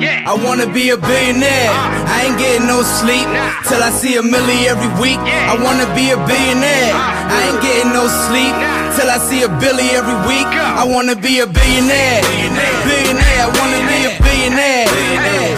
[0.00, 0.24] Yeah.
[0.24, 1.68] I wanna be a billionaire.
[1.68, 2.16] Uh.
[2.16, 3.52] I ain't getting no sleep nah.
[3.68, 5.20] till I see a milli every week.
[5.20, 5.52] Yeah.
[5.52, 6.96] I wanna be a billionaire.
[6.96, 7.36] Uh.
[7.36, 8.96] I ain't getting no sleep nah.
[8.96, 10.48] till I see a billy every week.
[10.48, 10.64] Go.
[10.64, 12.24] I wanna be a billionaire.
[12.88, 13.40] Billionaire.
[13.44, 14.88] I wanna be a billionaire.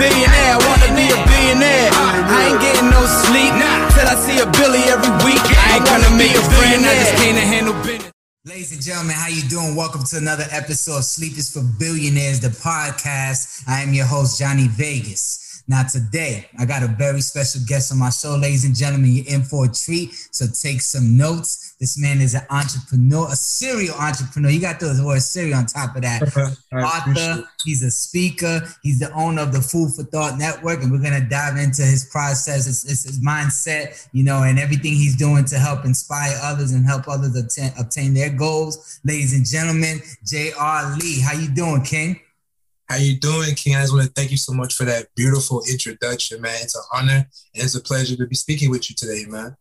[0.02, 0.52] Billionaire.
[0.54, 1.90] I wanna be a billionaire.
[1.95, 3.95] I ain't getting no sleep nah.
[3.95, 5.43] till I see a billy every week.
[5.70, 6.82] I ain't gonna be a friend.
[6.82, 8.12] I just can't handle business.
[8.45, 9.77] Ladies and gentlemen, how you doing?
[9.77, 13.62] Welcome to another episode of Sleep is for Billionaires, the podcast.
[13.68, 15.62] I am your host, Johnny Vegas.
[15.69, 19.12] Now, today, I got a very special guest on my show, ladies and gentlemen.
[19.12, 21.62] You're in for a treat, so take some notes.
[21.82, 24.50] This man is an entrepreneur, a serial entrepreneur.
[24.50, 26.22] You got the word serial on top of that.
[26.72, 31.02] Author, he's a speaker, he's the owner of the Food for Thought Network, and we're
[31.02, 35.16] going to dive into his process, his, his, his, mindset, you know, and everything he's
[35.16, 39.00] doing to help inspire others and help others obtain, obtain their goals.
[39.05, 40.96] Ladies and gentlemen, J.R.
[40.98, 42.20] Lee, how you doing, King?
[42.88, 43.74] How you doing, King?
[43.74, 46.55] I just want to thank you so much for that beautiful introduction, man.
[46.62, 49.56] It's an honor and it's a pleasure to be speaking with you today, man.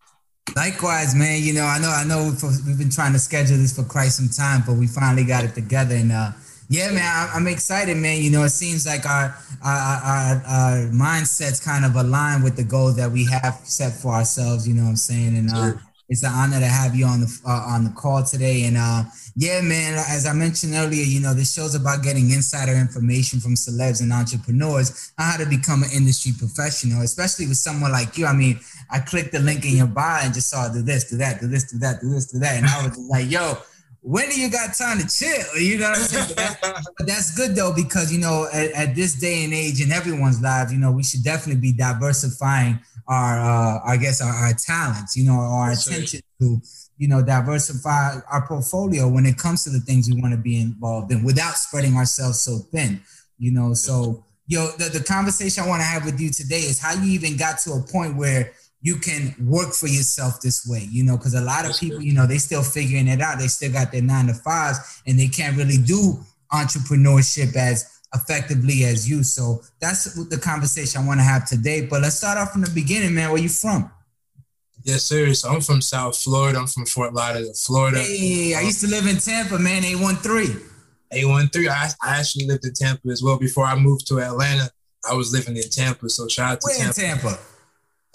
[0.56, 1.42] Likewise, man.
[1.42, 2.34] You know, I know, I know,
[2.67, 5.53] we've been trying to schedule this for quite some time, but we finally got it
[5.53, 6.31] together, and uh,
[6.67, 8.22] yeah, man, I'm excited, man.
[8.22, 12.64] You know, it seems like our our, our, our mindsets kind of align with the
[12.64, 14.67] goals that we have set for ourselves.
[14.67, 15.38] You know what I'm saying?
[15.38, 15.73] And uh,
[16.12, 18.66] it's an honor to have you on the uh, on the call today.
[18.66, 19.04] And uh,
[19.38, 23.56] yeah, man, as I mentioned earlier, you know, this show's about getting insider information from
[23.56, 28.26] celebs and entrepreneurs on how to become an industry professional, especially with someone like you.
[28.26, 28.59] I mean,
[28.90, 31.48] I clicked the link in your bio and just saw do this, do that, do
[31.48, 33.58] this, do that, do this, do that, and I was like, yo.
[34.03, 35.46] When do you got time to chill?
[35.62, 36.58] You know what I'm saying?
[36.98, 40.42] But, that's good though, because you know, at, at this day and age in everyone's
[40.42, 42.80] lives, you know, we should definitely be diversifying
[43.12, 46.48] our uh, I guess our, our talents, you know, our That's attention right.
[46.48, 46.62] to
[46.98, 50.62] you know diversify our portfolio when it comes to the things we want to be
[50.62, 53.02] involved in without spreading ourselves so thin,
[53.38, 53.73] you know.
[53.73, 57.12] So yo, the, the conversation I want to have with you today is how you
[57.12, 61.18] even got to a point where you can work for yourself this way, you know,
[61.18, 63.38] because a lot of people, you know, they still figuring it out.
[63.38, 66.18] They still got their nine to fives and they can't really do
[66.52, 69.23] entrepreneurship as effectively as you.
[69.23, 71.85] So that's the conversation I want to have today.
[71.85, 73.31] But let's start off from the beginning, man.
[73.31, 73.91] Where you from?
[74.83, 75.33] Yes, sir.
[75.33, 76.57] So I'm from South Florida.
[76.59, 77.99] I'm from Fort Lauderdale, Florida.
[77.99, 79.83] Hey, I used to live in Tampa, man.
[79.83, 80.59] A13.
[81.13, 81.69] A13.
[81.69, 83.38] I, I actually lived in Tampa as well.
[83.38, 84.69] Before I moved to Atlanta,
[85.09, 86.09] I was living in Tampa.
[86.09, 87.29] So shout out to Where Tampa.
[87.29, 87.39] Tampa?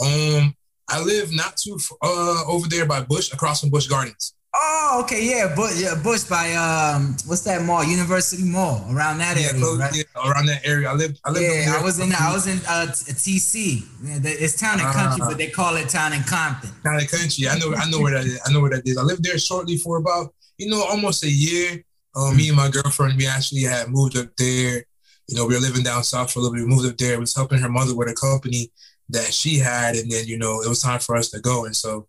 [0.01, 0.55] Um,
[0.89, 4.35] I live not too uh over there by Bush, across from Busch Gardens.
[4.59, 7.85] Oh, okay, yeah, Bush, yeah, Busch by um, what's that mall?
[7.85, 9.93] University Mall, around that yeah, area, close, right?
[9.95, 10.89] Yeah, around that area.
[10.89, 11.19] I live.
[11.25, 11.43] I live.
[11.43, 12.11] Yeah, I was in.
[12.13, 13.85] I was in uh, TC.
[14.25, 16.71] It's town and country, uh, but they call it town and Compton.
[16.83, 17.49] Town and country.
[17.49, 17.75] I know.
[17.75, 18.41] I know where that is.
[18.47, 18.97] I know where that is.
[18.97, 21.83] I lived there shortly for about you know almost a year.
[22.15, 24.85] Um, me and my girlfriend, we actually had moved up there.
[25.29, 26.65] You know, we were living down south for a little bit.
[26.65, 27.15] We moved up there.
[27.15, 28.73] It was helping her mother with a company
[29.11, 31.77] that she had, and then you know it was time for us to go, and
[31.77, 32.09] so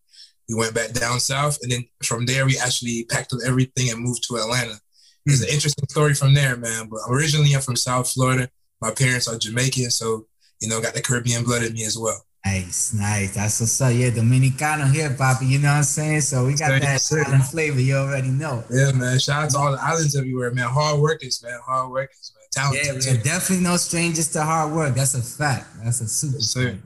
[0.50, 4.00] we went back down south, and then from there we actually packed up everything and
[4.00, 4.74] moved to Atlanta.
[4.74, 5.32] Mm-hmm.
[5.32, 6.88] It's an interesting story from there, man.
[6.90, 8.50] But originally I'm from South Florida.
[8.82, 10.28] My parents are Jamaican, so
[10.62, 12.24] you know, got the Caribbean blood in me as well.
[12.46, 13.36] Nice, nice.
[13.36, 13.94] That's what's up.
[13.94, 15.48] Yeah, Dominicano here, Bobby.
[15.48, 16.22] You know what I'm saying?
[16.22, 17.82] So we got that island flavor.
[17.82, 18.64] You already know.
[18.72, 19.20] Yeah, man.
[19.20, 20.70] Shout out to all the islands everywhere, man.
[20.70, 21.60] Hard workers, man.
[21.66, 22.46] Hard workers, man.
[22.52, 23.06] Talented.
[23.06, 24.96] Yeah, we're definitely no strangers to hard work.
[24.96, 25.68] That's a fact.
[25.84, 26.38] That's a super.
[26.38, 26.78] Yes,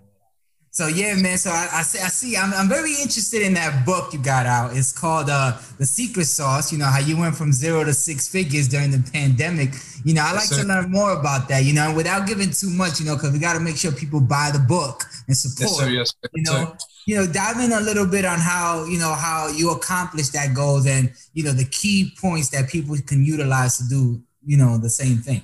[0.71, 1.37] so yeah, man.
[1.37, 1.99] So I, I see.
[1.99, 2.37] I see.
[2.37, 4.75] I'm, I'm very interested in that book you got out.
[4.75, 8.29] It's called uh, "The Secret Sauce." You know how you went from zero to six
[8.29, 9.73] figures during the pandemic.
[10.05, 11.65] You know, I like yes, to learn more about that.
[11.65, 13.01] You know, without giving too much.
[13.01, 15.71] You know, because we got to make sure people buy the book and support.
[15.71, 18.85] Yes, sir, yes, sir, you know, you know, dive in a little bit on how
[18.85, 22.95] you know how you accomplish that goal and you know the key points that people
[23.05, 25.43] can utilize to do you know the same thing.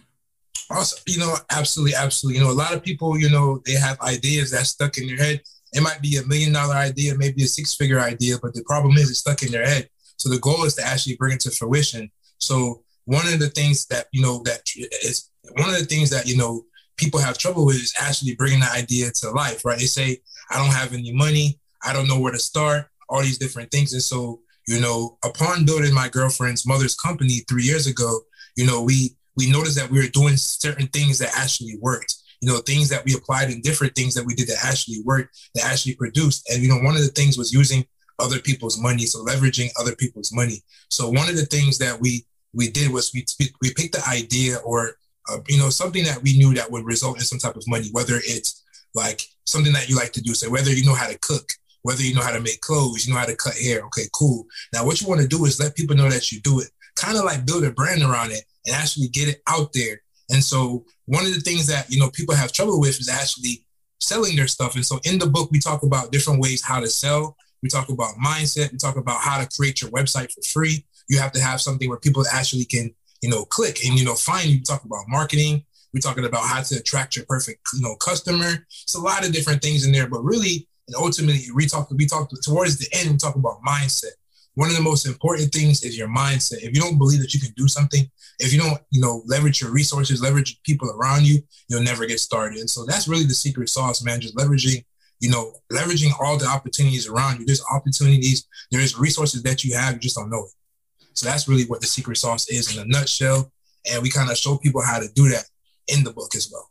[0.70, 2.40] Also, you know, absolutely, absolutely.
[2.40, 5.18] You know, a lot of people, you know, they have ideas that stuck in their
[5.18, 5.42] head.
[5.74, 8.98] It might be a million dollar idea, maybe a six figure idea, but the problem
[8.98, 9.90] is it's stuck in their head.
[10.18, 12.12] So the goal is to actually bring it to fruition.
[12.40, 14.62] So one of the things that, you know, that
[15.04, 16.66] is one of the things that, you know,
[16.98, 19.80] people have trouble with is actually bringing the idea to life, right?
[19.80, 20.18] They say,
[20.50, 21.60] I don't have any money.
[21.84, 23.94] I don't know where to start, all these different things.
[23.94, 28.22] And so, you know, upon building my girlfriend's mother's company three years ago,
[28.56, 32.16] you know, we we noticed that we were doing certain things that actually worked.
[32.42, 35.38] You know, things that we applied and different things that we did that actually worked,
[35.56, 36.48] that actually produced.
[36.52, 37.86] And you know, one of the things was using
[38.20, 40.62] other people's money, so leveraging other people's money.
[40.90, 43.26] So one of the things that we we did was we
[43.62, 44.98] we picked the idea or
[45.30, 47.90] uh, you know something that we knew that would result in some type of money,
[47.92, 48.64] whether it's
[48.96, 51.48] like something that you like to do, so whether you know how to cook,
[51.84, 53.82] whether you know how to make clothes, you know how to cut hair.
[53.86, 54.46] Okay, cool.
[54.74, 57.18] Now what you want to do is let people know that you do it, kind
[57.18, 60.86] of like build a brand around it and actually get it out there And so
[61.06, 63.66] one of the things that, you know, people have trouble with is actually
[64.00, 64.76] selling their stuff.
[64.76, 67.36] And so in the book, we talk about different ways how to sell.
[67.64, 68.72] We talk about mindset.
[68.72, 70.86] We talk about how to create your website for free.
[71.10, 74.16] You have to have something where people actually can, you know, click and, you know,
[74.16, 74.62] find you.
[74.62, 75.64] Talk about marketing.
[75.94, 78.66] We're talking about how to attract your perfect, you know, customer.
[78.84, 82.06] It's a lot of different things in there, but really, and ultimately, we talk, we
[82.06, 84.12] talk towards the end, we talk about mindset.
[84.58, 86.64] One of the most important things is your mindset.
[86.64, 88.10] If you don't believe that you can do something,
[88.40, 92.20] if you don't, you know, leverage your resources, leverage people around you, you'll never get
[92.20, 92.58] started.
[92.58, 94.20] And so that's really the secret sauce, man.
[94.20, 94.84] Just leveraging,
[95.20, 97.46] you know, leveraging all the opportunities around you.
[97.46, 101.06] There's opportunities, there's resources that you have, you just don't know it.
[101.14, 103.52] So that's really what the secret sauce is in a nutshell.
[103.92, 105.44] And we kind of show people how to do that
[105.88, 106.68] in the book as well.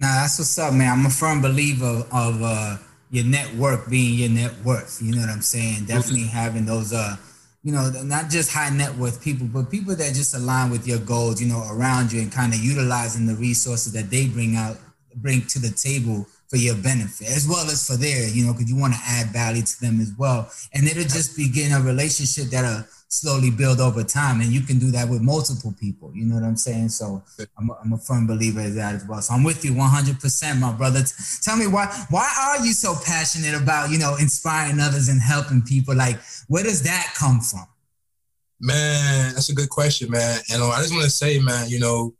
[0.00, 0.98] Now that's what's up, man.
[0.98, 2.78] I'm a firm believer of uh,
[3.14, 5.00] your network being your net worth.
[5.00, 5.84] You know what I'm saying?
[5.84, 7.16] Definitely having those uh
[7.62, 10.98] you know, not just high net worth people, but people that just align with your
[10.98, 14.76] goals, you know, around you and kind of utilizing the resources that they bring out,
[15.16, 18.68] bring to the table for your benefit, as well as for their, you know, because
[18.68, 20.50] you want to add value to them as well.
[20.74, 22.84] And it'll just begin a relationship that'll
[23.14, 24.40] slowly build over time.
[24.40, 26.10] And you can do that with multiple people.
[26.14, 26.88] You know what I'm saying?
[26.88, 27.22] So
[27.56, 29.22] I'm a, I'm a firm believer in that as well.
[29.22, 31.02] So I'm with you 100%, my brother.
[31.42, 35.62] Tell me why, why are you so passionate about, you know, inspiring others and helping
[35.62, 35.94] people?
[35.94, 36.18] Like,
[36.48, 37.66] where does that come from?
[38.60, 40.40] Man, that's a good question, man.
[40.52, 42.14] And uh, I just want to say, man, you know,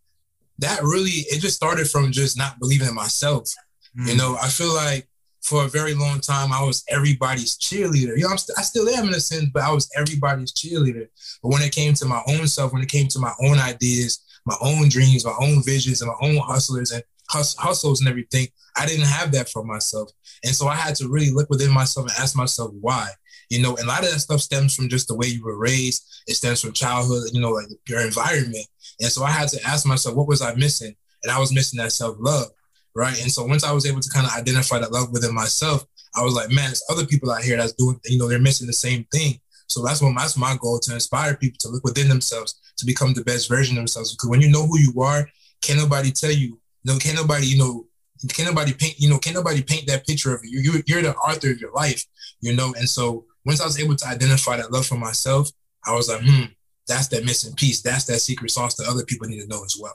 [0.59, 3.53] that really, it just started from just not believing in myself.
[3.99, 4.09] Mm.
[4.09, 5.09] You know, I feel like
[5.45, 8.17] for a very long time, I was everybody's cheerleader.
[8.17, 11.07] You know, st- i still am in a sense, but I was everybody's cheerleader.
[11.43, 14.25] But when it came to my own self, when it came to my own ideas,
[14.47, 18.49] my own dreams, my own visions, and my own hustlers and hus- hustles and everything,
[18.77, 20.11] I didn't have that for myself.
[20.45, 23.11] And so I had to really look within myself and ask myself why.
[23.51, 25.59] You know, and a lot of that stuff stems from just the way you were
[25.59, 26.23] raised.
[26.27, 28.67] It stems from childhood, you know, like your environment.
[28.99, 30.97] And so I had to ask myself, what was I missing?
[31.23, 32.49] And I was missing that self love
[32.95, 33.21] right?
[33.21, 35.85] And so once I was able to kind of identify that love within myself,
[36.17, 38.67] I was like, man, there's other people out here that's doing, you know, they're missing
[38.67, 39.41] the same thing.
[39.67, 43.15] So that's what that's my goal to inspire people to look within themselves to become
[43.15, 44.15] the best version of themselves.
[44.15, 45.29] Because when you know who you are,
[45.63, 47.87] can't nobody tell you, no, can't nobody, you know,
[48.29, 50.61] can't nobody paint, you know, can't nobody paint that picture of you.
[50.61, 52.05] You're, you're the author of your life,
[52.41, 52.75] you know.
[52.79, 55.51] And so once I was able to identify that love for myself,
[55.87, 56.45] I was like, hmm,
[56.87, 57.83] that's that missing piece.
[57.83, 59.95] That's that secret sauce that other people need to know as well.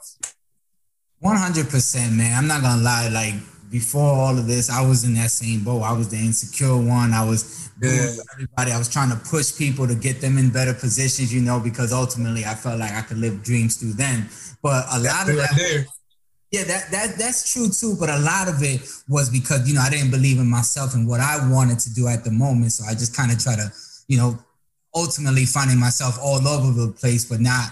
[1.20, 2.36] One hundred percent, man.
[2.36, 3.08] I'm not gonna lie.
[3.08, 3.34] Like
[3.70, 5.82] before all of this, I was in that same boat.
[5.82, 7.12] I was the insecure one.
[7.12, 8.08] I was yeah.
[8.32, 8.72] everybody.
[8.72, 11.92] I was trying to push people to get them in better positions, you know, because
[11.92, 14.28] ultimately I felt like I could live dreams through them.
[14.62, 15.86] But a lot of that,
[16.50, 17.96] yeah, that that that's true too.
[18.00, 21.06] But a lot of it was because you know I didn't believe in myself and
[21.06, 22.72] what I wanted to do at the moment.
[22.72, 23.70] So I just kind of try to,
[24.08, 24.38] you know,
[24.94, 27.70] ultimately finding myself all over the place, but not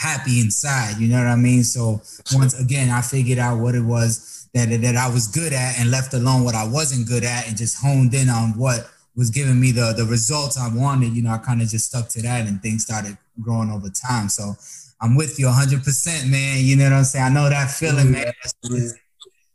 [0.00, 0.98] happy inside.
[0.98, 1.62] You know what I mean?
[1.62, 2.00] So
[2.34, 5.90] once again, I figured out what it was that that I was good at, and
[5.90, 9.60] left alone what I wasn't good at, and just honed in on what was giving
[9.60, 11.14] me the the results I wanted.
[11.14, 14.28] You know, I kind of just stuck to that, and things started growing over time.
[14.28, 14.54] So
[15.00, 16.64] I'm with you 100, percent man.
[16.64, 17.24] You know what I'm saying?
[17.24, 18.74] I know that feeling, mm-hmm.
[18.74, 18.92] man.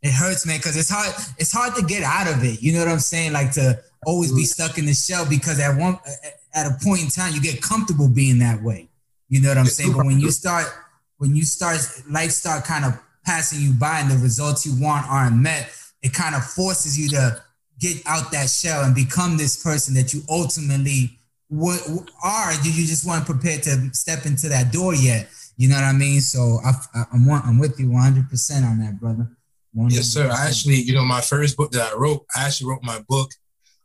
[0.02, 1.14] It hurts, man, because it's hard.
[1.40, 2.62] It's hard to get out of it.
[2.62, 3.34] You know what I'm saying?
[3.34, 4.64] Like to always be mm-hmm.
[4.64, 5.98] stuck in the shell because at one
[6.54, 8.88] at a point in time you get comfortable being that way.
[9.36, 9.92] You know what I'm saying?
[9.92, 10.66] But when you start,
[11.18, 11.78] when you start,
[12.10, 15.70] life start kind of passing you by and the results you want aren't met,
[16.02, 17.44] it kind of forces you to
[17.78, 21.82] get out that shell and become this person that you ultimately would,
[22.24, 22.54] are.
[22.64, 25.28] You, you just weren't prepared to step into that door yet.
[25.58, 26.22] You know what I mean?
[26.22, 26.72] So I,
[27.14, 29.28] am I'm with you 100 percent on that, brother.
[29.76, 29.92] 100%.
[29.92, 30.30] Yes, sir.
[30.32, 33.32] I actually, you know, my first book that I wrote, I actually wrote my book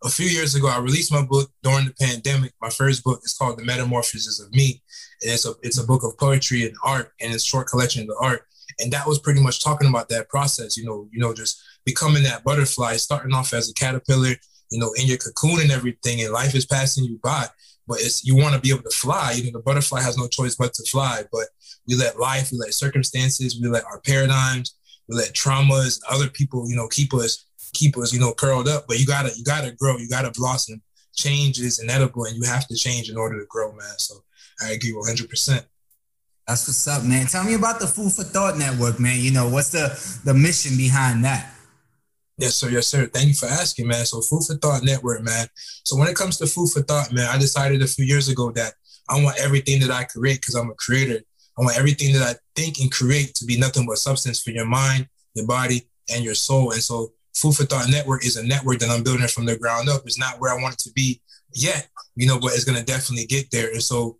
[0.04, 0.68] a few years ago.
[0.68, 2.52] I released my book during the pandemic.
[2.60, 4.82] My first book is called The Metamorphosis of Me,
[5.22, 8.16] and it's a it's a book of poetry and art, and it's short collection of
[8.20, 8.46] art.
[8.78, 10.76] And that was pretty much talking about that process.
[10.76, 14.34] You know, you know, just becoming that butterfly, starting off as a caterpillar,
[14.70, 17.46] you know, in your cocoon and everything, and life is passing you by.
[17.86, 19.32] But it's you want to be able to fly.
[19.32, 21.24] You know, the butterfly has no choice but to fly.
[21.32, 21.48] But
[21.86, 24.76] we let life, we let circumstances, we let our paradigms,
[25.08, 28.86] we let traumas, other people, you know, keep us keep us, you know, curled up.
[28.86, 30.82] But you gotta you gotta grow, you gotta blossom.
[31.16, 33.98] Change is inevitable, and you have to change in order to grow, man.
[33.98, 34.22] So
[34.62, 35.64] I agree 100%.
[36.46, 37.26] That's what's up, man.
[37.26, 39.20] Tell me about the Food for Thought Network, man.
[39.20, 41.52] You know, what's the the mission behind that?
[42.40, 42.70] Yes, sir.
[42.70, 43.06] Yes, sir.
[43.06, 44.06] Thank you for asking, man.
[44.06, 45.46] So, Food for Thought Network, man.
[45.84, 48.50] So, when it comes to Food for Thought, man, I decided a few years ago
[48.52, 48.72] that
[49.10, 51.20] I want everything that I create because I'm a creator.
[51.58, 54.64] I want everything that I think and create to be nothing but substance for your
[54.64, 56.72] mind, your body, and your soul.
[56.72, 59.88] And so, Food for Thought Network is a network that I'm building from the ground
[59.88, 60.02] up.
[60.04, 61.20] It's not where I want it to be
[61.54, 63.70] yet, you know, but it's going to definitely get there.
[63.70, 64.18] And so,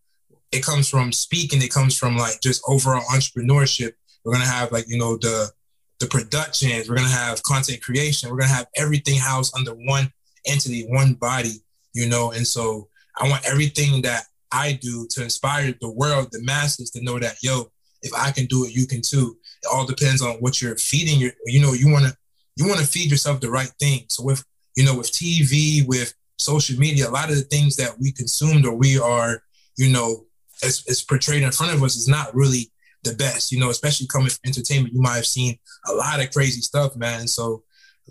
[0.52, 3.92] it comes from speaking, it comes from like just overall entrepreneurship,
[4.24, 5.50] We're gonna have like you know the
[5.98, 6.88] the productions.
[6.88, 8.30] We're gonna have content creation.
[8.30, 10.12] We're gonna have everything housed under one
[10.46, 11.62] entity, one body.
[11.92, 16.42] You know, and so I want everything that I do to inspire the world, the
[16.42, 17.70] masses, to know that yo,
[18.02, 19.36] if I can do it, you can too.
[19.62, 21.32] It all depends on what you're feeding your.
[21.46, 22.16] You know, you want to
[22.56, 24.04] you want to feed yourself the right thing.
[24.08, 24.44] So with
[24.76, 28.64] you know, with TV, with social media, a lot of the things that we consumed
[28.64, 29.42] or we are,
[29.76, 30.26] you know,
[30.62, 32.70] as, as portrayed in front of us is not really
[33.02, 34.94] the best, you know, especially coming from entertainment.
[34.94, 37.26] You might have seen a lot of crazy stuff, man.
[37.26, 37.62] So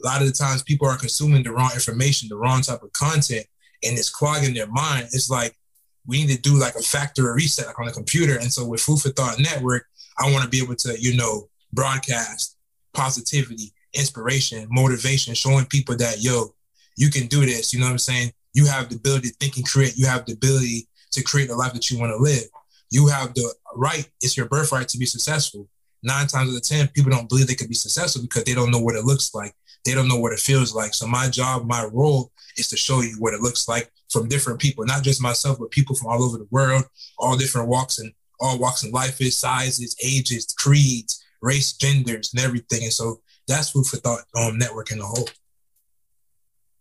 [0.01, 2.91] a lot of the times people are consuming the wrong information, the wrong type of
[2.93, 3.45] content,
[3.83, 5.07] and it's clogging their mind.
[5.11, 5.55] It's like
[6.07, 8.37] we need to do like a factory reset like on the computer.
[8.37, 9.85] And so with Food for Thought Network,
[10.17, 12.57] I want to be able to, you know, broadcast
[12.93, 16.53] positivity, inspiration, motivation, showing people that, yo,
[16.95, 17.73] you can do this.
[17.73, 18.31] You know what I'm saying?
[18.53, 19.97] You have the ability to think and create.
[19.97, 22.43] You have the ability to create the life that you want to live.
[22.91, 25.67] You have the right, it's your birthright to be successful.
[26.01, 28.71] Nine times out of 10, people don't believe they could be successful because they don't
[28.71, 29.53] know what it looks like.
[29.85, 30.93] They don't know what it feels like.
[30.93, 34.59] So my job, my role is to show you what it looks like from different
[34.59, 36.83] people, not just myself, but people from all over the world,
[37.17, 42.43] all different walks and all walks in life, is sizes, ages, creeds, race, genders, and
[42.43, 42.83] everything.
[42.83, 45.27] And so that's food for thought um, network in the whole.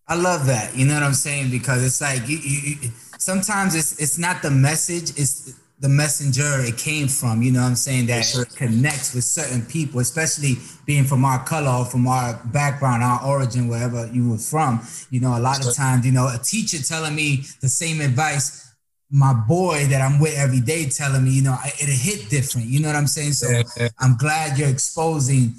[0.06, 0.75] I love that.
[0.76, 1.50] You know what I'm saying?
[1.50, 2.76] Because it's like you, you,
[3.18, 7.42] sometimes it's it's not the message, it's the messenger it came from.
[7.42, 8.06] You know what I'm saying?
[8.06, 10.56] That yes, connects with certain people, especially
[10.87, 14.80] being from our color from our background, our origin, wherever you were from.
[15.10, 18.64] You know, a lot of times, you know, a teacher telling me the same advice
[19.10, 22.66] my boy that I'm with every day telling me, you know, it hit different.
[22.66, 23.32] You know what I'm saying?
[23.32, 23.88] So yeah.
[23.98, 25.54] I'm glad you're exposing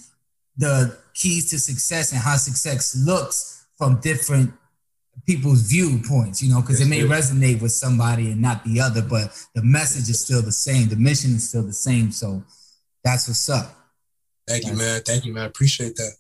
[0.60, 4.54] the keys to success and how success looks from different
[5.26, 9.36] people's viewpoints, you know, because it may resonate with somebody and not the other, but
[9.56, 10.90] the message is still the same.
[10.90, 12.12] The mission is still the same.
[12.12, 12.44] So
[13.04, 13.76] that's what's up.
[14.48, 15.02] Thank you, man.
[15.06, 15.46] Thank you, man.
[15.46, 16.12] Appreciate that.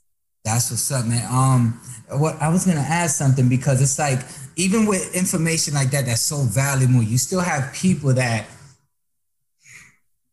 [0.45, 1.25] That's what's up, man.
[1.29, 1.81] Um,
[2.17, 4.19] what I was gonna ask something because it's like
[4.55, 8.47] even with information like that that's so valuable, you still have people that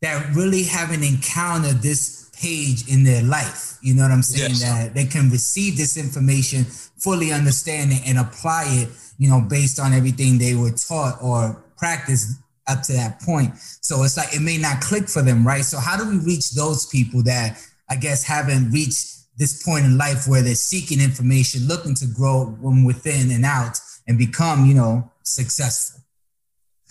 [0.02, 3.78] that really haven't encountered this page in their life.
[3.82, 4.50] You know what I'm saying?
[4.50, 4.62] Yes.
[4.62, 8.88] That they can receive this information, fully understand it, and apply it,
[9.18, 13.56] you know, based on everything they were taught or practiced up to that point.
[13.80, 15.64] So it's like it may not click for them, right?
[15.64, 19.98] So how do we reach those people that I guess haven't reached this point in
[19.98, 23.78] life where they're seeking information, looking to grow from within and out
[24.08, 25.95] and become, you know, successful?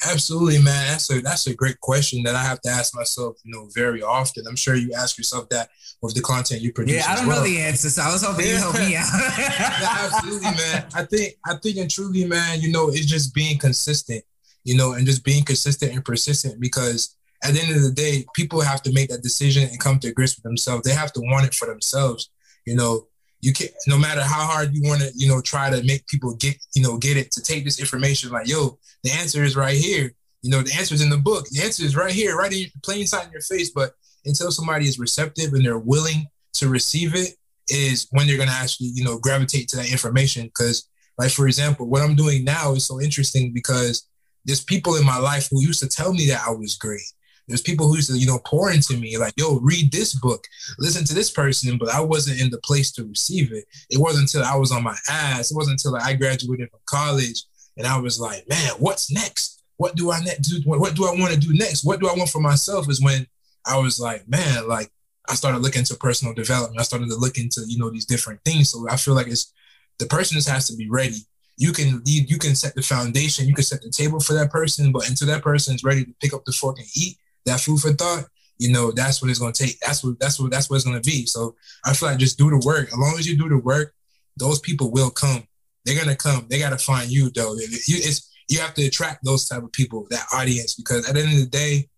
[0.03, 0.87] Absolutely, man.
[0.87, 4.01] That's a that's a great question that I have to ask myself, you know, very
[4.01, 4.45] often.
[4.47, 5.69] I'm sure you ask yourself that
[6.01, 6.95] with the content you produce.
[6.95, 7.37] Yeah, I don't well.
[7.37, 9.07] know the answer, so I was hoping you help me out.
[9.37, 10.85] yeah, absolutely, man.
[10.93, 14.23] I think I think and truly, man, you know, it's just being consistent,
[14.63, 18.25] you know, and just being consistent and persistent because at the end of the day,
[18.33, 20.83] people have to make that decision and come to grips with themselves.
[20.83, 22.29] They have to want it for themselves.
[22.65, 23.07] You know,
[23.41, 23.71] you can't.
[23.87, 26.81] no matter how hard you want to, you know, try to make people get, you
[26.81, 30.11] know, get it to take this information like, yo, the answer is right here.
[30.41, 31.45] You know, the answer is in the book.
[31.49, 33.71] The answer is right here, right in plain sight in your face.
[33.71, 33.93] But
[34.25, 37.35] until somebody is receptive and they're willing to receive it,
[37.69, 40.45] is when they're gonna actually, you know, gravitate to that information.
[40.45, 40.87] Because,
[41.17, 44.07] like for example, what I'm doing now is so interesting because
[44.45, 47.01] there's people in my life who used to tell me that I was great.
[47.47, 50.45] There's people who used to, you know, pour into me like, yo, read this book,
[50.79, 53.65] listen to this person, but I wasn't in the place to receive it.
[53.89, 55.51] It wasn't until I was on my ass.
[55.51, 57.43] It wasn't until I graduated from college
[57.77, 59.63] and I was like, man, what's next?
[59.77, 60.61] What do I do?
[60.65, 61.83] What do I want to do next?
[61.83, 62.89] What do I want for myself?
[62.89, 63.27] Is when
[63.65, 64.89] I was like, man, like
[65.29, 66.79] I started looking into personal development.
[66.79, 68.69] I started to look into, you know, these different things.
[68.69, 69.51] So I feel like it's
[69.99, 71.17] the person just has to be ready.
[71.57, 74.51] You can you, you can set the foundation, you can set the table for that
[74.51, 77.59] person, but until that person is ready to pick up the fork and eat, that
[77.59, 78.25] food for thought,
[78.57, 79.79] you know, that's what it's gonna take.
[79.79, 81.25] That's what that's what that's what it's gonna be.
[81.25, 82.87] So I feel like just do the work.
[82.87, 83.93] As long as you do the work,
[84.37, 85.43] those people will come.
[85.83, 86.47] They're gonna come.
[86.49, 87.53] They gotta find you though.
[87.55, 91.21] You, it's you have to attract those type of people, that audience, because at the
[91.21, 91.89] end of the day,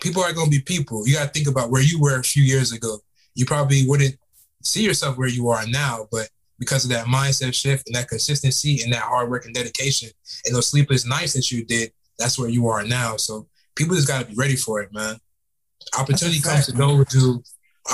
[0.00, 1.06] people are gonna be people.
[1.06, 2.98] You gotta think about where you were a few years ago.
[3.34, 4.16] You probably wouldn't
[4.62, 8.82] see yourself where you are now, but because of that mindset shift and that consistency
[8.82, 10.10] and that hard work and dedication
[10.44, 13.16] and those sleepless nights that you did, that's where you are now.
[13.16, 13.46] So
[13.78, 15.16] people just got to be ready for it, man.
[15.98, 17.42] Opportunity comes to those who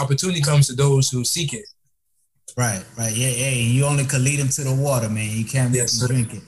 [0.00, 1.66] opportunity comes to those who seek it.
[2.56, 3.50] Right, right, yeah, yeah.
[3.50, 5.28] You only can lead them to the water, man.
[5.30, 6.42] You can't make yes, them drink it.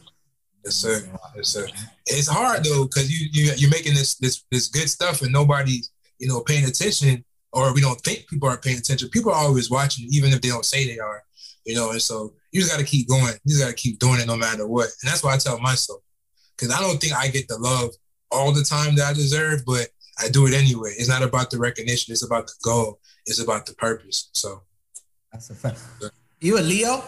[0.64, 1.02] Yes, sir.
[1.36, 1.66] Yes, sir.
[2.06, 5.92] It's hard though, because you you you're making this this this good stuff and nobody's
[6.18, 9.08] you know paying attention, or we don't think people are paying attention.
[9.10, 11.22] People are always watching, even if they don't say they are.
[11.64, 13.34] You know, and so you just got to keep going.
[13.44, 14.88] You just got to keep doing it no matter what.
[15.02, 16.00] And that's why I tell myself,
[16.56, 17.90] because I don't think I get the love
[18.30, 20.94] all the time that I deserve, but I do it anyway.
[20.96, 22.12] It's not about the recognition.
[22.12, 23.00] It's about the goal.
[23.26, 24.30] It's about the purpose.
[24.32, 24.62] So
[25.32, 25.80] that's a fact.
[26.40, 27.04] You a Leo?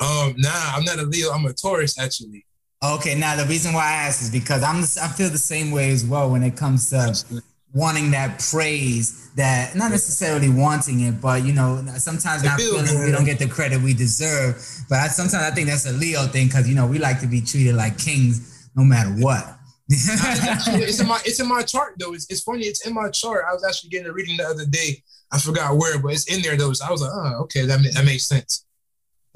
[0.00, 1.30] Um, nah, I'm not a Leo.
[1.30, 2.44] I'm a Taurus actually.
[2.82, 5.90] Okay, now the reason why I ask is because I'm I feel the same way
[5.90, 7.42] as well when it comes to
[7.74, 13.10] wanting that praise that not necessarily wanting it, but you know, sometimes not feeling we
[13.10, 14.56] don't get the credit we deserve.
[14.88, 17.26] But I, sometimes I think that's a Leo thing because you know we like to
[17.26, 19.57] be treated like kings no matter what.
[19.88, 22.12] It's in my it's in my chart though.
[22.12, 22.64] It's, it's funny.
[22.64, 23.44] It's in my chart.
[23.48, 25.02] I was actually getting a reading the other day.
[25.32, 26.72] I forgot where, but it's in there though.
[26.72, 28.64] So I was like, oh, okay, that that makes sense.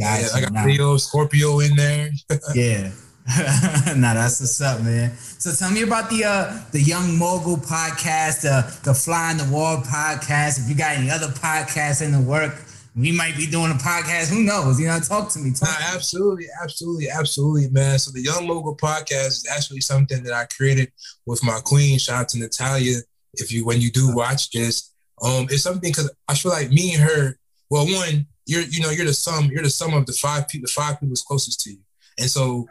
[0.01, 0.23] Gotcha.
[0.23, 2.11] Yeah, I got Leo, Scorpio in there.
[2.55, 2.91] yeah.
[3.97, 5.15] nah, that's what's up, man.
[5.17, 9.45] So tell me about the uh the Young Mogul podcast, uh, the Fly on the
[9.45, 10.61] Wall podcast.
[10.61, 12.55] If you got any other podcasts in the work,
[12.95, 14.31] we might be doing a podcast.
[14.31, 14.79] Who knows?
[14.79, 15.53] You know, talk to me.
[15.53, 17.99] Talk nah, to absolutely, absolutely, absolutely, man.
[17.99, 20.93] So the Young Mogul podcast is actually something that I created
[21.27, 21.99] with my queen.
[21.99, 22.99] Shout out to Natalia.
[23.35, 26.95] If you when you do watch this, um, it's something because I feel like me
[26.95, 27.37] and her.
[27.71, 30.67] Well, one, you're you know you're the sum you're the sum of the five people
[30.67, 31.79] the five people closest to you,
[32.19, 32.69] and so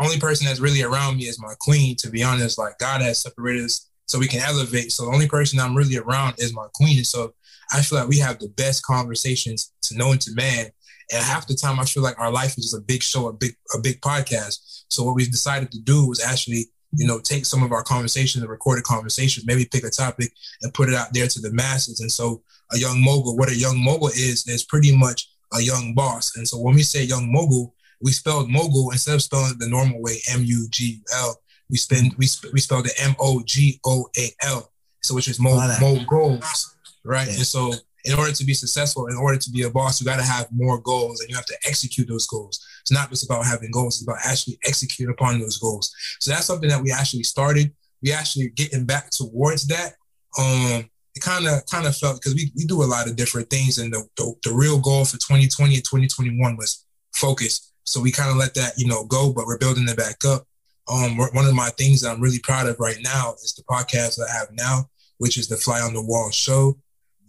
[0.00, 1.94] only person that's really around me is my queen.
[1.96, 4.92] To be honest, like God has separated us so we can elevate.
[4.92, 6.98] So the only person I'm really around is my queen.
[6.98, 7.34] And so
[7.72, 10.66] I feel like we have the best conversations to known to man.
[11.12, 13.32] And half the time, I feel like our life is just a big show, a
[13.32, 14.84] big a big podcast.
[14.88, 18.42] So what we decided to do was actually, you know, take some of our conversations,
[18.42, 20.32] the recorded conversations, maybe pick a topic
[20.62, 22.00] and put it out there to the masses.
[22.00, 22.42] And so
[22.72, 26.36] a young mogul, what a young mogul is, is pretty much a young boss.
[26.36, 29.68] And so when we say young mogul, we spelled mogul instead of spelling it the
[29.68, 31.40] normal way, M U G L.
[31.70, 35.28] We spend we sp- we spelled it M O G O A L, so which
[35.28, 36.75] is mo mo goals,
[37.06, 37.26] right?
[37.26, 37.34] Yeah.
[37.34, 37.72] And so,
[38.04, 40.46] in order to be successful, in order to be a boss, you got to have
[40.52, 42.64] more goals, and you have to execute those goals.
[42.82, 45.92] It's not just about having goals; it's about actually execute upon those goals.
[46.20, 47.72] So that's something that we actually started.
[48.02, 49.94] We actually getting back towards that.
[50.38, 53.50] Um, it kind of kind of felt because we, we do a lot of different
[53.50, 56.84] things, and the, the the real goal for 2020 and 2021 was
[57.14, 60.24] focus so we kind of let that, you know, go, but we're building it back
[60.26, 60.46] up.
[60.92, 64.16] Um, one of my things that I'm really proud of right now is the podcast
[64.16, 66.76] that I have now, which is the Fly on the Wall show,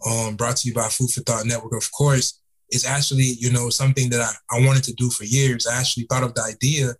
[0.06, 2.40] um, brought to you by Food for Thought Network, of course.
[2.70, 5.66] is actually, you know, something that I, I wanted to do for years.
[5.66, 6.94] I actually thought of the idea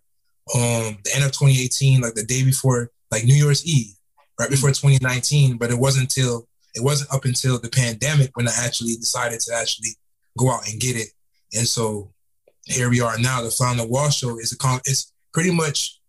[0.55, 3.93] um the end of 2018, like the day before, like New Year's Eve,
[4.39, 5.57] right before 2019.
[5.57, 9.53] But it wasn't until it wasn't up until the pandemic when I actually decided to
[9.55, 9.91] actually
[10.37, 11.09] go out and get it.
[11.53, 12.13] And so
[12.65, 13.41] here we are now.
[13.41, 15.99] The on Wall show is a con- it's pretty much,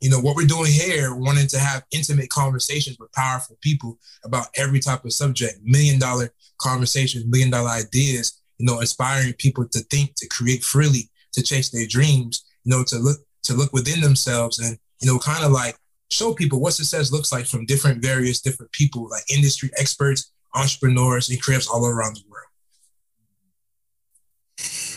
[0.00, 4.46] you know, what we're doing here, wanting to have intimate conversations with powerful people about
[4.54, 9.80] every type of subject, million dollar conversations, million dollar ideas, you know, inspiring people to
[9.90, 14.00] think, to create freely, to chase their dreams, you know, to look to look within
[14.00, 15.76] themselves and, you know, kind of like
[16.10, 21.30] show people what success looks like from different various different people, like industry experts, entrepreneurs,
[21.30, 22.44] and creators all around the world.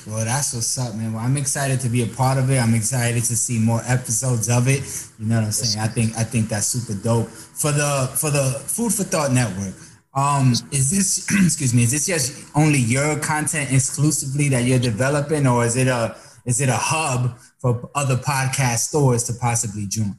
[0.06, 1.14] Well, that's what's up, man.
[1.14, 2.58] Well, I'm excited to be a part of it.
[2.58, 4.84] I'm excited to see more episodes of it.
[5.18, 5.82] You know what I'm saying?
[5.82, 9.76] I think I think that's super dope for the for the Food for Thought Network.
[10.16, 11.84] Um, is this excuse me?
[11.84, 16.62] Is this just only your content exclusively that you're developing, or is it a is
[16.62, 20.18] it a hub for other podcast stores to possibly join?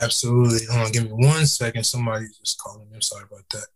[0.00, 0.66] Absolutely.
[0.70, 1.84] Hold on, give me one second.
[1.84, 2.96] Somebody's just calling me.
[2.96, 3.66] I'm sorry about that.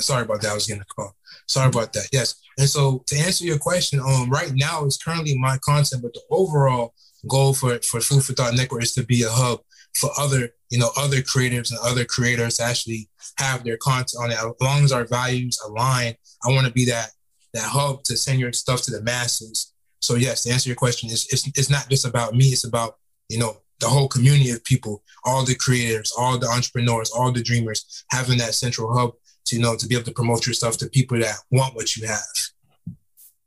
[0.00, 0.52] Sorry about that.
[0.52, 1.14] I was getting a call.
[1.46, 2.08] Sorry about that.
[2.12, 2.36] Yes.
[2.56, 6.22] And so to answer your question, um, right now it's currently my content, but the
[6.30, 6.94] overall
[7.28, 9.60] goal for for Food for Thought Network is to be a hub
[9.94, 14.30] for other, you know, other creatives and other creators to actually have their content on
[14.30, 14.38] it.
[14.38, 17.10] As long as our values align, I want to be that
[17.54, 19.72] that hub to send your stuff to the masses.
[20.00, 22.46] So yes, to answer your question, it's, it's it's not just about me.
[22.46, 27.10] It's about you know the whole community of people, all the creators, all the entrepreneurs,
[27.10, 29.12] all the dreamers, having that central hub
[29.46, 31.96] to, you know, to be able to promote your stuff to people that want what
[31.96, 32.18] you have.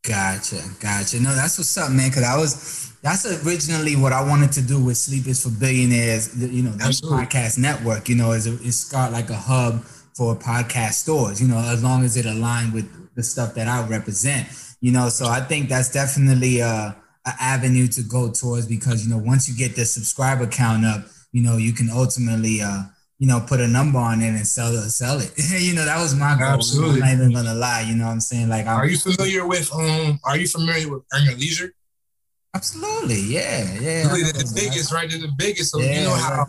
[0.04, 1.22] Gotcha, gotcha.
[1.22, 2.10] No, that's what's up, man.
[2.10, 6.36] Because I was, that's originally what I wanted to do with Sleep is for Billionaires.
[6.42, 8.10] You know, this podcast network.
[8.10, 9.84] You know, is it's got like a hub
[10.16, 11.40] for podcast stores.
[11.40, 14.48] You know, as long as it aligned with the stuff that I represent.
[14.80, 16.96] You know, so I think that's definitely a,
[17.28, 21.06] a avenue to go towards because you know once you get the subscriber count up,
[21.32, 22.62] you know, you can ultimately.
[22.62, 22.84] uh
[23.22, 25.32] you know, put a number on it and sell it, sell it.
[25.62, 26.48] you know, that was my goal.
[26.48, 27.04] Absolutely.
[27.04, 27.82] I'm not even gonna lie.
[27.82, 28.50] You know what I'm saying?
[28.50, 30.20] Like, I'm, are you familiar with um?
[30.26, 31.72] Are you familiar with Earn Your Leisure?
[32.56, 34.12] Absolutely, yeah, yeah.
[34.12, 35.08] Really, the biggest, right?
[35.08, 35.70] They're the biggest.
[35.70, 36.46] So yeah, you know how.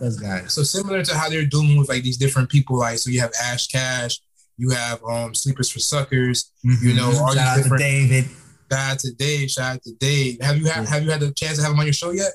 [0.47, 3.31] So similar to how they're doing with like these different people, like so you have
[3.39, 4.19] Ash Cash,
[4.57, 6.87] you have um Sleepers for Suckers, mm-hmm.
[6.87, 7.83] you know, all shout these different.
[7.83, 8.25] David.
[8.71, 9.51] Shout out to Dave.
[9.51, 10.41] Shout out to Dave.
[10.41, 10.89] Have you had yeah.
[10.89, 12.31] Have you had the chance to have him on your show yet?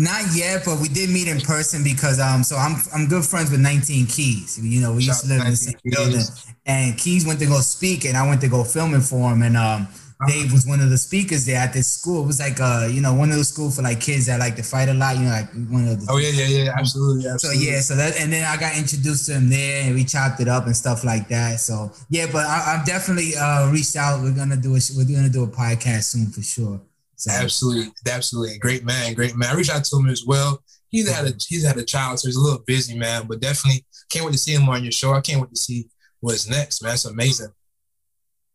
[0.00, 3.50] Not yet, but we did meet in person because um so I'm I'm good friends
[3.50, 4.56] with 19 Keys.
[4.62, 6.22] You know, we used to live in the same building.
[6.66, 9.42] And Keys went to go speak and I went to go filming for him.
[9.42, 9.88] And um
[10.26, 12.22] Dave was one of the speakers there at this school.
[12.22, 14.54] It was like uh, you know, one of those schools for like kids that like
[14.56, 17.28] to fight a lot, you know, like one of the Oh yeah, yeah, yeah, absolutely.
[17.28, 17.64] absolutely.
[17.64, 20.40] So yeah, so that and then I got introduced to him there and we chopped
[20.40, 21.58] it up and stuff like that.
[21.58, 24.22] So yeah, but I, have definitely uh reached out.
[24.22, 26.80] We're gonna do a we're gonna do a podcast soon for sure.
[27.18, 27.32] So.
[27.32, 29.50] Absolutely, absolutely, great man, great man.
[29.50, 30.62] I reached out to him as well.
[30.88, 33.26] He's had a he's had a child, so he's a little busy, man.
[33.26, 35.12] But definitely can't wait to see him on your show.
[35.12, 35.88] I can't wait to see
[36.20, 36.94] what's next, man.
[36.94, 37.48] It's amazing.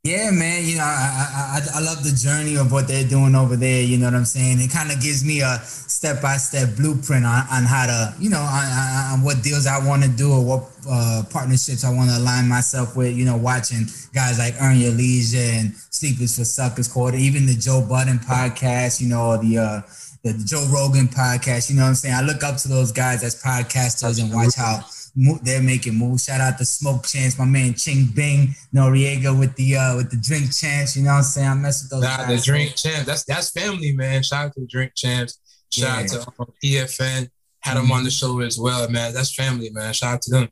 [0.05, 0.65] Yeah, man.
[0.65, 3.81] You know, I, I I love the journey of what they're doing over there.
[3.81, 4.59] You know what I'm saying?
[4.59, 8.29] It kind of gives me a step by step blueprint on, on how to, you
[8.29, 12.09] know, on, on what deals I want to do or what uh, partnerships I want
[12.09, 13.15] to align myself with.
[13.15, 17.55] You know, watching guys like Earn Your Leisure and Sleepers for Suckers Quarter, even the
[17.55, 18.99] Joe Budden podcast.
[18.99, 19.81] You know, the uh,
[20.23, 21.69] the Joe Rogan podcast.
[21.69, 22.15] You know what I'm saying?
[22.15, 24.83] I look up to those guys as podcasters and watch how
[25.15, 26.26] they're making moves.
[26.26, 30.17] Shout out to Smoke Chance, my man Ching Bing Noreaga with the uh with the
[30.17, 30.97] drink champs.
[30.97, 31.47] You know what I'm saying?
[31.47, 32.02] I mess with those.
[32.04, 32.45] Nah, guys.
[32.45, 33.06] the drink champ.
[33.06, 34.23] That's that's family, man.
[34.23, 35.39] Shout out to the drink champs.
[35.71, 36.19] Shout yeah.
[36.19, 37.30] out to um, PFN.
[37.60, 37.93] Had them mm-hmm.
[37.93, 39.13] on the show as well, man.
[39.13, 39.93] That's family, man.
[39.93, 40.49] Shout out to them.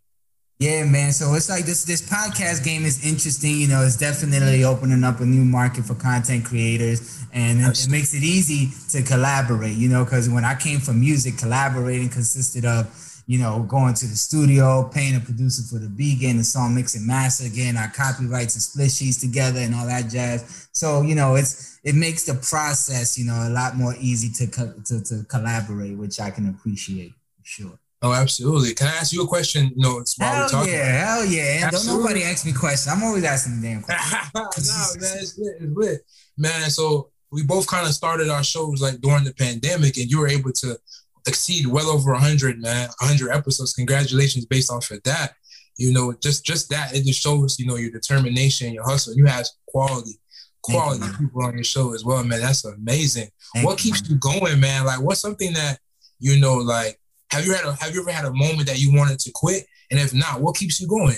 [0.60, 1.12] Yeah, man.
[1.12, 3.58] So it's like this this podcast game is interesting.
[3.58, 7.90] You know, it's definitely opening up a new market for content creators, and it, it
[7.90, 9.76] makes it easy to collaborate.
[9.76, 12.86] You know, because when I came from music, collaborating consisted of
[13.32, 16.76] you know, going to the studio, paying a producer for the beat, getting the song
[16.76, 20.68] mix and master, getting our copyrights and split sheets together and all that jazz.
[20.74, 24.52] So, you know, it's it makes the process, you know, a lot more easy to
[24.52, 27.80] co- to, to collaborate, which I can appreciate for sure.
[28.02, 28.74] Oh, absolutely.
[28.74, 29.72] Can I ask you a question?
[29.78, 31.70] You know, hell yeah, hell yeah.
[31.70, 32.94] Don't nobody ask me questions.
[32.94, 33.82] I'm always asking the damn
[34.34, 34.68] questions.
[34.68, 36.02] no, man, it's lit, it's lit.
[36.38, 40.20] Man, so we both kind of started our shows like during the pandemic, and you
[40.20, 40.78] were able to
[41.28, 43.74] exceed well over 100 man 100 episodes.
[43.74, 45.34] Congratulations based off of that.
[45.78, 49.26] You know just just that it just shows you know your determination your hustle you
[49.26, 50.20] have quality
[50.62, 52.42] quality people on your show as well man.
[52.42, 53.30] That's amazing.
[53.54, 54.86] Thank what keeps you going man?
[54.86, 55.80] Like what's something that
[56.20, 57.00] you know like
[57.32, 59.66] have you had a have you ever had a moment that you wanted to quit?
[59.90, 61.18] And if not what keeps you going?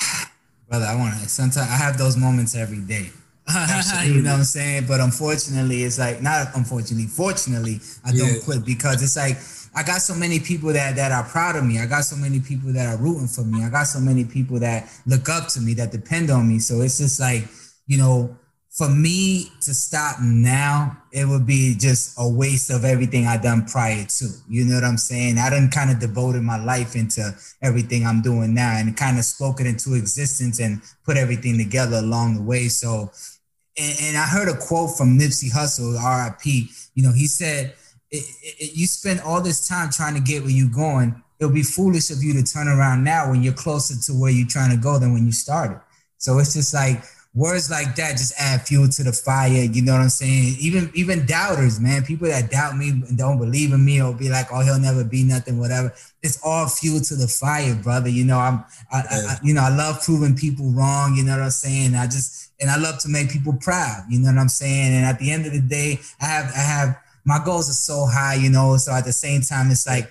[0.68, 3.10] Brother i want to sometimes i have those moments every day
[4.06, 4.86] you know what I'm saying?
[4.86, 8.44] But unfortunately, it's like not unfortunately, fortunately, I don't yeah.
[8.44, 9.36] quit because it's like
[9.74, 11.78] I got so many people that that are proud of me.
[11.78, 13.64] I got so many people that are rooting for me.
[13.64, 16.58] I got so many people that look up to me, that depend on me.
[16.58, 17.44] So it's just like,
[17.86, 18.36] you know,
[18.72, 23.66] for me to stop now, it would be just a waste of everything I done
[23.66, 24.28] prior to.
[24.48, 25.36] You know what I'm saying?
[25.36, 29.26] I done kind of devoted my life into everything I'm doing now and kind of
[29.26, 32.68] spoke it into existence and put everything together along the way.
[32.68, 33.10] So
[33.78, 36.68] and, and I heard a quote from Nipsey Hussle, RIP.
[36.94, 37.74] You know, he said,
[38.10, 41.22] it, it, "You spend all this time trying to get where you're going.
[41.40, 44.46] It'll be foolish of you to turn around now when you're closer to where you're
[44.46, 45.80] trying to go than when you started."
[46.18, 47.02] So it's just like
[47.34, 49.48] words like that just add fuel to the fire.
[49.48, 50.56] You know what I'm saying?
[50.60, 54.28] Even even doubters, man, people that doubt me and don't believe in me or be
[54.28, 55.92] like, "Oh, he'll never be nothing," whatever.
[56.22, 58.08] It's all fuel to the fire, brother.
[58.08, 61.16] You know, I'm, I, I, you know, I love proving people wrong.
[61.16, 61.94] You know what I'm saying?
[61.94, 64.04] I just and I love to make people proud.
[64.08, 64.94] You know what I'm saying?
[64.94, 68.06] And at the end of the day, I have I have my goals are so
[68.06, 68.76] high, you know.
[68.76, 70.10] So at the same time, it's like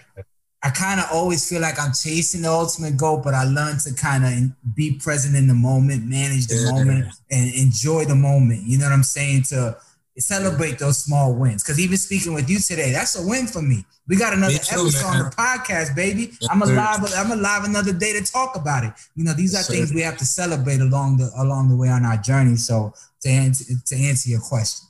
[0.64, 3.94] I kind of always feel like I'm chasing the ultimate goal, but I learn to
[3.94, 6.72] kind of be present in the moment, manage the yeah.
[6.72, 8.64] moment, and enjoy the moment.
[8.64, 9.44] You know what I'm saying?
[9.50, 9.78] To
[10.22, 11.64] celebrate those small wins.
[11.64, 13.86] Because even speaking with you today, that's a win for me.
[14.08, 15.22] We got another too, episode man.
[15.22, 16.34] on the podcast, baby.
[16.50, 17.00] I'm alive.
[17.16, 18.94] I'm alive another day to talk about it.
[19.16, 22.06] You know, these are things we have to celebrate along the along the way on
[22.06, 22.56] our journey.
[22.56, 24.88] So to answer to answer your question.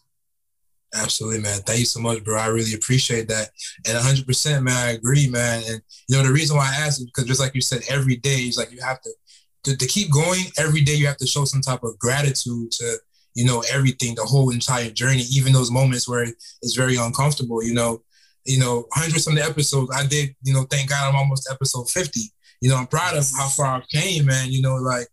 [0.93, 1.61] Absolutely, man.
[1.61, 2.37] Thank you so much, bro.
[2.37, 3.51] I really appreciate that.
[3.87, 5.63] And 100%, man, I agree, man.
[5.65, 8.17] And, you know, the reason why I asked is because just like you said, every
[8.17, 9.11] day is like you have to,
[9.63, 12.97] to, to keep going, every day you have to show some type of gratitude to,
[13.33, 16.23] you know, everything, the whole entire journey, even those moments where
[16.61, 18.01] it's very uncomfortable, you know,
[18.45, 21.89] you know, hundreds of the episodes I did, you know, thank God I'm almost episode
[21.89, 22.21] 50.
[22.61, 24.51] You know, I'm proud of how far I came, man.
[24.51, 25.07] You know, like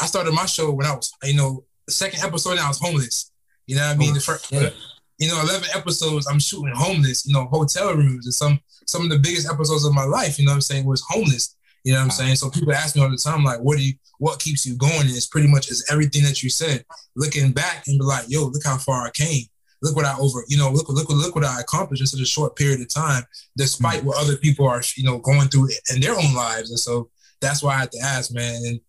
[0.00, 3.32] I started my show when I was, you know, the second episode I was homeless.
[3.66, 4.14] You know what I mean?
[4.14, 4.70] The first, yeah.
[5.18, 9.10] you know, 11 episodes I'm shooting homeless, you know, hotel rooms and some, some of
[9.10, 11.56] the biggest episodes of my life, you know what I'm saying, was homeless.
[11.84, 12.36] You know what I'm saying?
[12.36, 15.00] So people ask me all the time, like, what do you, what keeps you going?
[15.00, 16.84] And it's pretty much is everything that you said.
[17.16, 19.44] Looking back and be like, yo, look how far I came.
[19.82, 22.26] Look what I over, you know, look, look, look what I accomplished in such a
[22.26, 23.22] short period of time,
[23.56, 24.08] despite mm-hmm.
[24.08, 26.68] what other people are, you know, going through in their own lives.
[26.68, 27.08] And so
[27.40, 28.60] that's why I had to ask, man.
[28.66, 28.80] And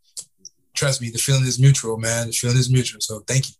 [0.73, 2.27] trust me, the feeling is mutual, man.
[2.27, 2.99] The feeling is mutual.
[2.99, 3.55] So thank you.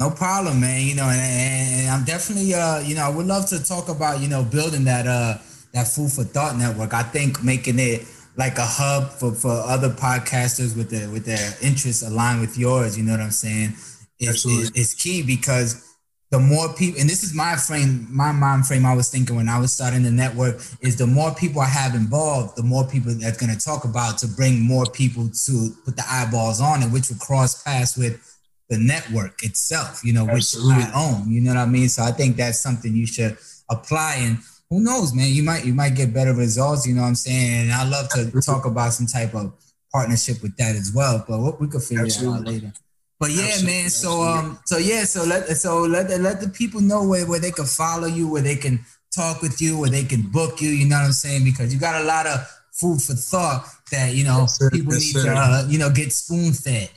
[0.00, 0.86] No problem, man.
[0.86, 4.20] You know, and, and I'm definitely, uh, you know, I would love to talk about,
[4.20, 5.34] you know, building that, uh,
[5.74, 6.94] that food for thought network.
[6.94, 8.06] I think making it
[8.36, 12.96] like a hub for, for other podcasters with their with their interests aligned with yours.
[12.96, 13.74] You know what I'm saying?
[14.18, 15.92] Is, is, is key because
[16.32, 18.86] the more people, and this is my frame, my mind frame.
[18.86, 21.94] I was thinking when I was starting the network is the more people I have
[21.94, 25.96] involved, the more people that's going to talk about to bring more people to put
[25.96, 28.18] the eyeballs on it, which will cross paths with
[28.70, 30.00] the network itself.
[30.02, 30.76] You know, Absolutely.
[30.76, 31.30] which I own.
[31.30, 31.90] You know what I mean?
[31.90, 33.36] So I think that's something you should
[33.68, 34.38] apply and
[34.72, 35.28] who knows, man?
[35.28, 36.86] You might you might get better results.
[36.86, 37.64] You know what I'm saying?
[37.64, 39.52] And I love to talk about some type of
[39.92, 41.22] partnership with that as well.
[41.28, 42.38] But we could figure Absolutely.
[42.38, 42.72] it out later.
[43.20, 43.72] But yeah, Absolutely.
[43.72, 43.90] man.
[43.90, 47.50] So um, so yeah, so let so let let the people know where, where they
[47.50, 48.80] can follow you, where they can
[49.14, 50.70] talk with you, where they can book you.
[50.70, 51.44] You know what I'm saying?
[51.44, 52.40] Because you got a lot of
[52.72, 55.34] food for thought that you know yes, people yes, need sir.
[55.34, 56.88] to uh, you know get spoon fed.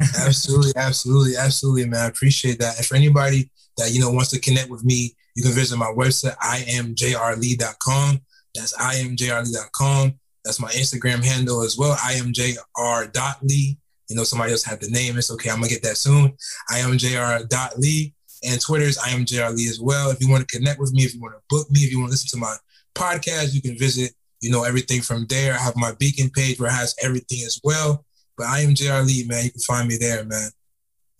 [0.00, 2.00] absolutely, absolutely, absolutely, man.
[2.00, 2.78] I appreciate that.
[2.78, 5.92] And for anybody that you know wants to connect with me, you can visit my
[5.96, 8.20] website, imjrlee.com.
[8.54, 10.14] That's imjrlee.com.
[10.44, 13.78] That's my Instagram handle as well, imjr.lee.
[14.08, 15.16] You know, somebody else had the name.
[15.16, 15.50] It's okay.
[15.50, 16.36] I'm going to get that soon.
[16.70, 18.14] imjr.lee.
[18.44, 20.10] And Twitter is imjrlee as well.
[20.10, 21.98] If you want to connect with me, if you want to book me, if you
[21.98, 22.56] want to listen to my
[22.94, 25.54] podcast, you can visit, you know, everything from there.
[25.54, 28.04] I have my beacon page where it has everything as well.
[28.36, 29.44] But I am JR Lee, man.
[29.44, 30.50] You can find me there, man.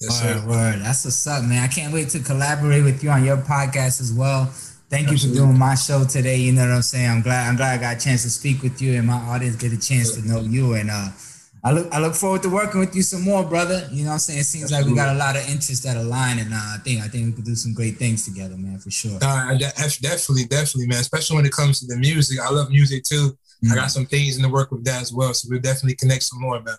[0.03, 0.49] Yes, word, sir.
[0.49, 0.81] word.
[0.83, 1.63] That's what's up, man.
[1.63, 4.47] I can't wait to collaborate with you on your podcast as well.
[4.91, 5.29] Thank Absolutely.
[5.29, 6.37] you for doing my show today.
[6.37, 7.09] You know what I'm saying?
[7.09, 9.57] I'm glad I'm glad I got a chance to speak with you and my audience
[9.57, 10.75] get a chance to know you.
[10.75, 11.09] And uh
[11.65, 13.89] I look I look forward to working with you some more, brother.
[13.93, 14.41] You know what I'm saying?
[14.41, 14.91] It seems Absolutely.
[14.91, 17.27] like we got a lot of interests that align and uh, I think I think
[17.27, 19.19] we could do some great things together, man, for sure.
[19.23, 20.99] Uh, definitely, definitely, man.
[20.99, 22.41] Especially when it comes to the music.
[22.41, 23.31] I love music too.
[23.65, 23.73] Mm-hmm.
[23.73, 25.33] I got some things in the work with that as well.
[25.33, 26.77] So we'll definitely connect some more, man.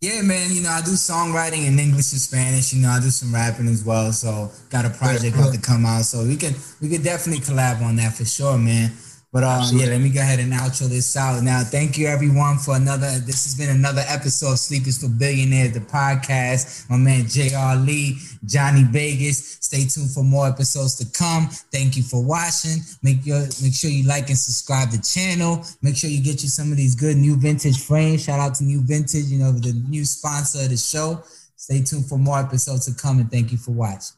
[0.00, 0.50] Yeah, man.
[0.50, 2.72] You know, I do songwriting in English and Spanish.
[2.72, 4.12] You know, I do some rapping as well.
[4.12, 6.04] So got a project about to come out.
[6.06, 8.92] So we can we could definitely collab on that for sure, man.
[9.32, 11.40] But um, yeah, let me go ahead and outro this out.
[11.44, 13.06] Now, thank you everyone for another.
[13.20, 16.90] This has been another episode of Sleep is for Billionaires, the podcast.
[16.90, 17.76] My man J.R.
[17.76, 19.58] Lee, Johnny Vegas.
[19.60, 21.46] Stay tuned for more episodes to come.
[21.70, 22.78] Thank you for watching.
[23.04, 25.64] Make your make sure you like and subscribe the channel.
[25.80, 28.24] Make sure you get you some of these good new vintage frames.
[28.24, 31.22] Shout out to New Vintage, you know, the new sponsor of the show.
[31.54, 34.16] Stay tuned for more episodes to come, and thank you for watching.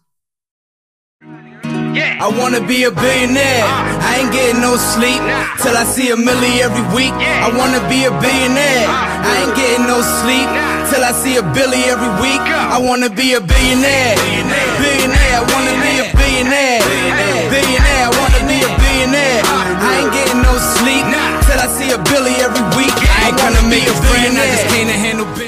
[1.92, 2.16] Yeah.
[2.24, 3.64] I wanna be a billionaire.
[3.68, 5.44] Uh, I ain't getting no sleep nah.
[5.60, 7.12] till I see a milli every week.
[7.20, 7.44] Yeah.
[7.44, 8.88] I wanna be a billionaire.
[8.88, 10.88] Uh, I ain't getting no sleep nah.
[10.88, 12.40] till I see a billy every week.
[12.40, 14.16] I wanna be a billionaire.
[14.16, 14.72] Billionaire.
[14.80, 15.36] billionaire.
[15.36, 16.80] I wanna be a billionaire.
[16.80, 17.44] Billionaire.
[17.52, 18.04] billionaire.
[18.08, 19.42] I wanna be a billionaire.
[19.44, 21.44] Uh, I ain't getting no sleep nah.
[21.44, 22.96] till I see a billy every week.
[23.20, 24.32] I ain't gonna make a friend.
[24.32, 25.42] I just can't handle business.